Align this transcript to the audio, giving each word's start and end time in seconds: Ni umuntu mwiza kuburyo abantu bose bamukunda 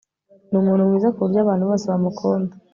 Ni 0.49 0.57
umuntu 0.61 0.87
mwiza 0.87 1.13
kuburyo 1.13 1.39
abantu 1.41 1.63
bose 1.69 1.85
bamukunda 1.91 2.53